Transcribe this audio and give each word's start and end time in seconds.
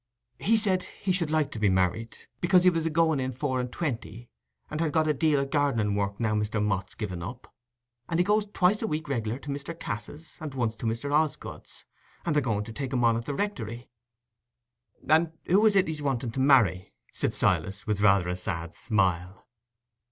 "He 0.39 0.57
said 0.57 0.81
he 0.81 1.11
should 1.11 1.29
like 1.29 1.51
to 1.51 1.59
be 1.59 1.69
married, 1.69 2.17
because 2.39 2.63
he 2.63 2.71
was 2.71 2.87
a 2.87 2.89
going 2.89 3.19
in 3.19 3.31
four 3.31 3.59
and 3.59 3.71
twenty, 3.71 4.31
and 4.67 4.81
had 4.81 4.91
got 4.93 5.07
a 5.07 5.13
deal 5.13 5.39
of 5.39 5.51
gardening 5.51 5.93
work, 5.93 6.19
now 6.19 6.33
Mr. 6.33 6.59
Mott's 6.59 6.95
given 6.95 7.21
up; 7.21 7.53
and 8.09 8.19
he 8.19 8.23
goes 8.23 8.47
twice 8.47 8.81
a 8.81 8.87
week 8.87 9.07
regular 9.07 9.37
to 9.37 9.49
Mr. 9.49 9.79
Cass's, 9.79 10.37
and 10.39 10.55
once 10.55 10.75
to 10.77 10.87
Mr. 10.87 11.13
Osgood's, 11.13 11.85
and 12.25 12.33
they're 12.35 12.41
going 12.41 12.63
to 12.63 12.73
take 12.73 12.91
him 12.93 13.03
on 13.03 13.15
at 13.15 13.25
the 13.25 13.35
Rectory." 13.35 13.91
"And 15.07 15.33
who 15.45 15.63
is 15.67 15.75
it 15.75 15.85
as 15.85 15.89
he's 15.97 16.01
wanting 16.01 16.31
to 16.31 16.39
marry?" 16.39 16.95
said 17.13 17.35
Silas, 17.35 17.85
with 17.85 18.01
rather 18.01 18.27
a 18.27 18.35
sad 18.35 18.73
smile. 18.73 19.45